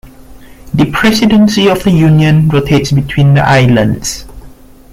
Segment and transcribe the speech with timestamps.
[0.73, 4.25] The presidency of the Union rotates between the islands.